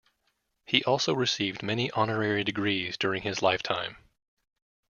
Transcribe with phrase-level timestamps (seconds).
[0.65, 3.97] He also received many honorary degrees during his lifetime.